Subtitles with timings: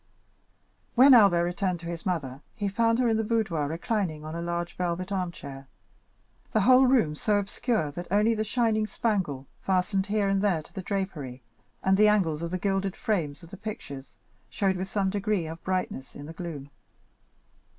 [0.95, 4.41] When Albert returned to his mother, he found her in the boudoir reclining in a
[4.41, 5.67] large velvet armchair,
[6.53, 10.73] the whole room so obscure that only the shining spangle, fastened here and there to
[10.73, 11.43] the drapery,
[11.83, 14.15] and the angles of the gilded frames of the pictures,
[14.49, 16.71] showed with some degree of brightness in the gloom.